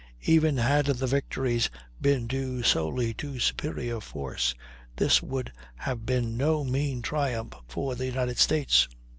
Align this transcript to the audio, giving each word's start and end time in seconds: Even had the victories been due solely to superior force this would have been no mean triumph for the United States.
Even 0.23 0.57
had 0.57 0.87
the 0.87 1.05
victories 1.05 1.69
been 2.01 2.25
due 2.25 2.63
solely 2.63 3.13
to 3.13 3.37
superior 3.37 3.99
force 4.01 4.55
this 4.95 5.21
would 5.21 5.53
have 5.75 6.07
been 6.07 6.35
no 6.35 6.63
mean 6.63 7.03
triumph 7.03 7.53
for 7.67 7.93
the 7.93 8.07
United 8.07 8.39
States. 8.39 8.87